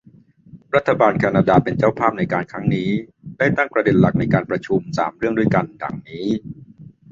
[0.75, 2.89] รัฐบาลแคนนาดาเป็นเจ้าภาพในการครั้งนี้
[3.37, 6.27] ได้ตั้งประเด็นหลักในการประชุม สาม เรื่องด้วยกัน ดังนี้